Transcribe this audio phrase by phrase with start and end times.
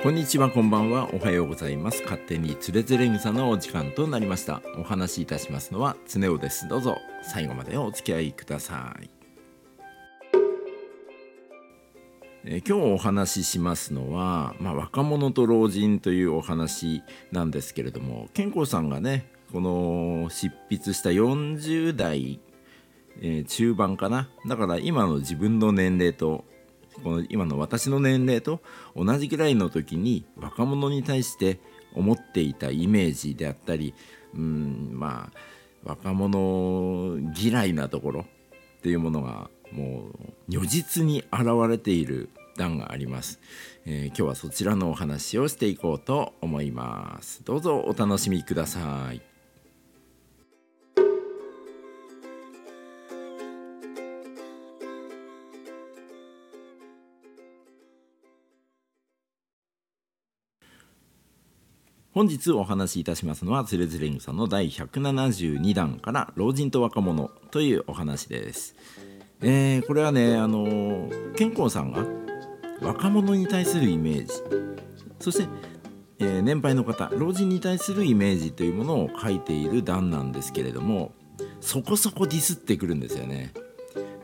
[0.00, 1.12] こんにちはこんばんは。
[1.12, 2.04] おはようございます。
[2.04, 4.62] 勝手につれづれ草のお時間となりました。
[4.78, 6.68] お話しいたしますのは常雄です。
[6.68, 6.98] どうぞ。
[7.24, 9.10] 最後までお付き合いください。
[12.44, 17.02] え今日お話ししますのは、まあ、若者と老人というお話
[17.32, 22.38] なんですけれども健康さんがねこの執筆した40代、
[23.20, 24.28] えー、中盤かな。
[24.46, 26.44] だから今の自分の年齢と
[27.02, 28.60] この今の私の年齢と
[28.96, 31.58] 同じぐらいの時に若者に対して
[31.94, 33.94] 思っていたイメージであったり
[34.34, 35.38] うんまあ
[35.84, 38.20] 若者嫌いなところ
[38.78, 40.12] っていうものがもう
[40.48, 43.40] 如実に現れている段があります、
[43.86, 47.42] えー、今日はそちらのお話をしていこうと思います。
[47.44, 49.27] どうぞお楽しみください。
[62.18, 68.74] 本日お話しいたしますのはつれづれんさんの第172弾から老人と若者というお話です。
[69.40, 72.04] えー、これはねあの健康さんが
[72.82, 74.32] 若者に対するイメージ
[75.20, 75.48] そして、
[76.18, 81.12] えー、年配の方老人に対するイメージというものを書いている段なんですけれども
[81.60, 83.52] そこそこディスってくるんですよね。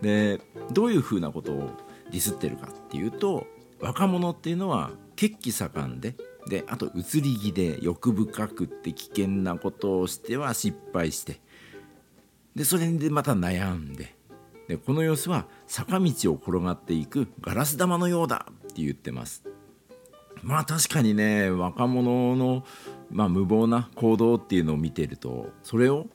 [0.03, 0.41] で
[0.73, 1.71] どういうふうなことを
[2.11, 3.47] ディスってるかっていうと
[3.79, 6.17] 若者っていうのは血気盛んで
[6.49, 11.41] であと移り気で欲深くって危険なことをしては失敗して。
[12.55, 14.15] でそれでまた悩んで。
[14.69, 19.45] でこの様子は坂道を転がっていくガラス玉のようだって言ってます。
[20.43, 22.65] まあ確かにね若者の、
[23.11, 26.07] まあ、無謀な行動っていうのを見てるとそれを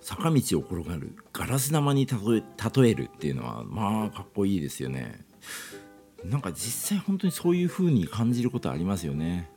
[0.00, 5.24] 坂道を転がるガラス玉に例えるっていうのはまあかっこいいですよね。
[6.32, 9.50] なんか実際本当にそういう風に感じることありますよね。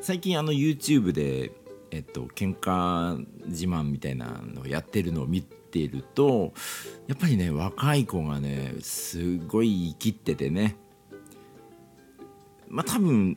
[0.00, 1.50] 最近あの YouTube で
[1.90, 6.52] えっと喧嘩自慢みたいなのをやってるのを見ていると
[7.08, 10.76] やっぱりね若い子がねすごい生きっててね。
[12.68, 13.36] まあ多分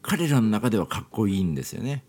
[0.00, 2.04] 彼らの中ではかっこいいんですよね。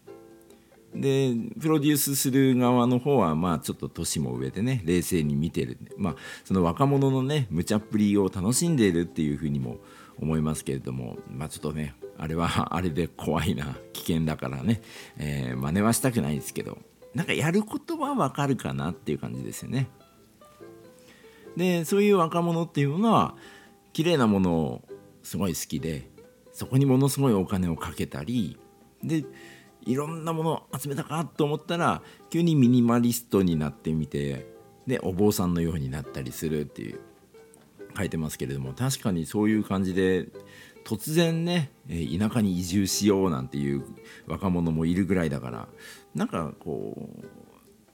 [1.02, 9.78] でプロデュースする側の方はまあちょっと年も上でね冷静に見てるまあその若者のね無茶っぷりを楽しんでいるっていうふうにも
[10.20, 14.82] 思いますけれどもまあちょっとねあれはあれで怖いな危険だからね、
[15.18, 16.80] えー、真似はしたくないですけど
[17.14, 19.88] なんかやることはわかるかなっていう感じですよね。
[21.56, 23.36] でそういう若者っていうのは
[23.92, 24.82] 綺麗なものを
[25.24, 26.08] すごい好きで
[26.54, 28.60] そこにものすごいお金をかけたり
[29.04, 29.26] で
[29.88, 34.46] いろんなものを集めたかと思ったら急にミニマリストになってみて
[34.86, 37.00] でお坊さんのようになったりするっていう
[37.98, 40.28] 書いてますけれども確かにそういう感じで
[40.84, 43.84] 突然ね田舎に移住しようなんていう
[44.28, 45.68] 若者もいるぐらいだから
[46.14, 46.94] なんかこ
[47.24, 47.26] う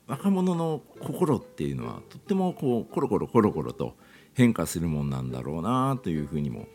[0.07, 3.95] 若者の心っていうのはとってもこうコロコロコロコロと
[4.33, 6.65] 変化するもんなんだろうなというふうにも、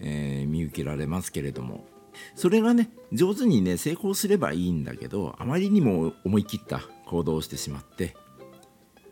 [0.00, 1.86] えー、見受けられますけれども
[2.34, 8.16] それがね上手にね成功すればいいんだけどあまりにも思い切った行動をしてしまって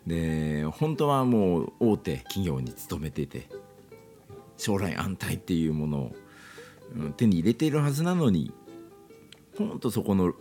[0.06, 3.48] で本当はもう大手企業に勤めてて
[4.56, 6.16] 将来安泰っていうものを
[7.16, 8.52] 手に入れているはずなのに
[9.56, 10.34] ほんとそこの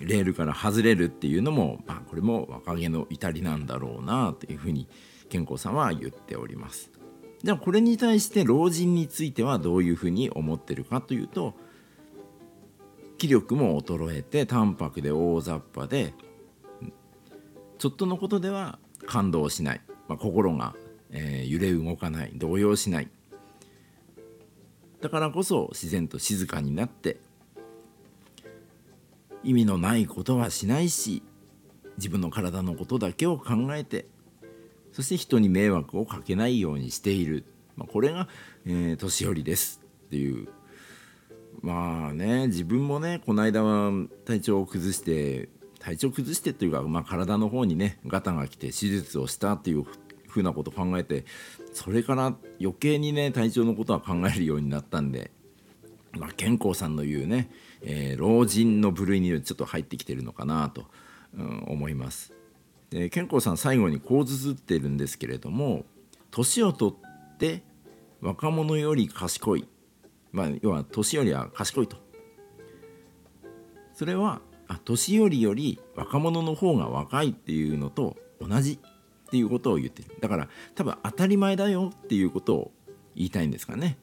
[0.00, 4.88] レールから外れるっていうのも、まあ、これも若気の至りなんだろうなというふうに
[5.28, 6.90] 健康さんは言っております。
[7.42, 11.54] ではこれに対して老人についてはどういうふうに思ってるかというと
[13.18, 16.14] 気力も衰えて淡白で大雑把で
[17.78, 20.74] ちょっとのことでは感動しない、まあ、心が、
[21.10, 22.32] えー、揺れ動かない。
[22.34, 23.08] 動揺しない。
[25.00, 27.18] だからこそ自然と静かになって
[29.42, 31.22] 意味のないことはしないし
[31.98, 34.06] 自分の体のことだけを考えて
[34.92, 37.44] そして人に迷惑をかけないようにしている、
[37.76, 38.28] まあ、これが、
[38.64, 40.48] えー、年寄りですっていう
[41.64, 43.90] まあね自分もねこの間は
[44.26, 49.86] 体調を崩して体調崩してというか、まあ、体の方にねガタが来て手術をしたっていう
[50.28, 51.24] ふうなこと考えて
[51.72, 55.30] それから余計にね体調のことは考えるようになったんで、
[56.12, 57.50] まあ、健康さんの言うね、
[57.80, 60.84] えー、老人の部類にちょっと入ってきてるのかなと、
[61.34, 62.34] うん、思います。
[62.90, 65.86] で健康さん最後にこう綴ってるんですけれども
[66.30, 67.62] 年を取って
[68.20, 69.66] 若者より賢い
[70.34, 71.96] まあ、要は年寄りは賢いと。
[73.94, 80.08] それはあ年寄りより若者の方が若いっていうのと同じっていうことを言ってる。
[80.20, 82.72] だから多分当たり前だよっていうことを
[83.14, 83.96] 言いたいんですかね。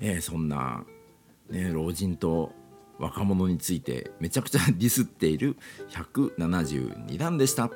[0.00, 0.84] えー、そんな、
[1.48, 2.50] ね、老人と
[2.98, 5.56] 若者についてめちゃくちゃディスっている
[5.90, 7.70] 172段でした。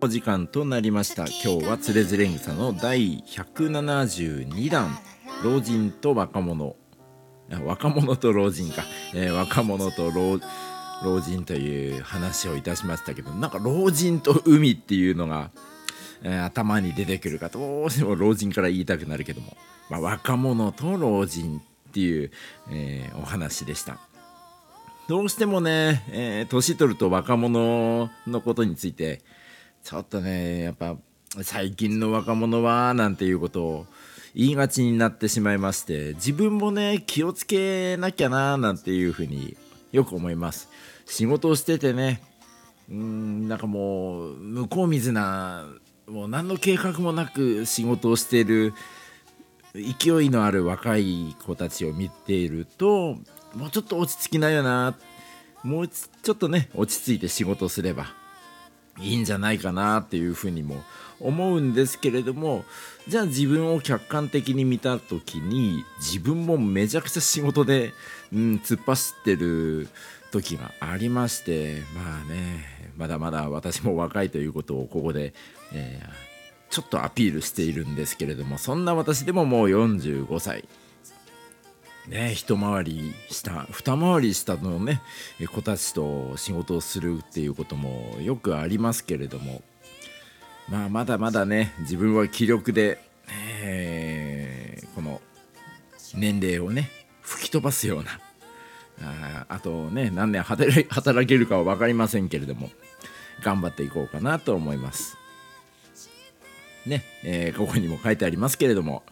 [0.00, 1.24] お時間となりました。
[1.26, 4.98] 今日はつれづれ草の第172弾。
[5.42, 6.76] 老人と若者。
[7.64, 8.84] 若者と老人か、
[9.14, 10.40] えー、若者と老
[11.02, 15.50] 老人という話をいたしましたけどなんか老人と海っていうのが、
[16.22, 19.56] えー、頭に出てくるかどうしても老人から言いたくなるけども、
[19.90, 22.30] まあ、若者と老人っていう、
[22.70, 23.98] えー、お話でした。
[25.06, 29.20] どうしてもね、えー、年取ると若者のことについて
[29.82, 30.96] ちょっとねやっぱ
[31.42, 33.86] 最近の若者はなんていうことを
[34.34, 39.56] 言いがちになってしまいまして自分もね気をつけなきゃななんていうふうに
[39.92, 40.68] よく思います。
[41.06, 42.22] 仕事をしててね
[42.90, 45.66] うんなんかもう向こう水な
[46.06, 48.72] もう何の計画もなく仕事をしている
[49.74, 53.16] 勢いのある若い子たちを見ていると
[53.54, 54.96] もうちょっと落ち着きなよな。
[55.64, 58.06] もうちょっとね落ち着いて仕事すれば
[59.00, 60.82] いいんじゃないかなっていうふうにも
[61.20, 62.64] 思うんですけれども
[63.08, 67.92] じゃあ自分を客観的に見た時に自分もめちゃくちゃ仕事で、
[68.32, 69.88] うん、突っ走ってる
[70.30, 75.32] 時がありましてまあねまだまだ私も若いということをここで、
[75.72, 76.33] えー、
[76.74, 80.68] ちょっとアピールしているんですけれどもそんな私でももう45歳
[82.08, 85.00] ね、一回り下二回り下のね
[85.54, 89.62] 子たちと仕事をするっていうこともよくありますけれども
[90.68, 92.98] まあまだまだね自分は気力で、
[93.62, 95.22] えー、この
[96.14, 96.90] 年齢をね
[97.22, 98.18] 吹き飛ばすような
[99.00, 102.68] ああとね何年働けるかは分かりませんけれども
[103.42, 105.23] 頑張っていこうかなと思います。
[106.86, 109.02] ね、えー、ここにも書いてありますけれども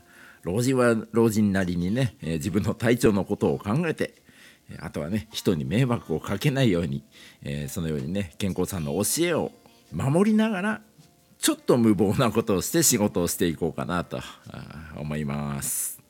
[0.42, 4.14] 老人は老人なりにね、えー、自分の体調のことを考えて
[4.80, 7.04] あとはね人に迷惑をかけないように、
[7.42, 9.52] えー、そのようにね健康さんの教えを
[9.92, 10.80] 守りながら
[11.38, 14.20] ちょっと無謀なことをして仕事をしていこうかなと
[14.96, 16.01] 思います。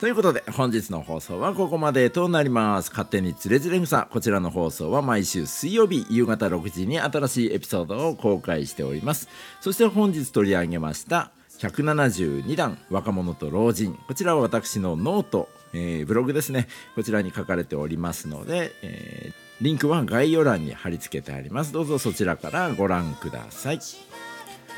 [0.00, 2.88] ということで本日の放送はここまでとなります。
[2.88, 9.28] 勝手につれづれ草こちらの放送は毎週水曜日夕方6時に新しいエピソードを公開しております。
[9.60, 13.92] そして本日取り上げました172段若者と老人。
[14.08, 16.68] こちらは私の note、えー、ブログですね。
[16.94, 21.74] こちらに書かれておりますので、えー、リンクは概要欄に貼り付けてあります。
[21.74, 23.80] どうぞそちらからご覧ください。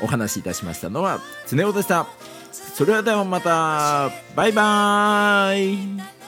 [0.01, 2.07] お話しいたしましたのは常雄でした。
[2.53, 4.11] それではまた。
[4.35, 6.22] バイバーイ。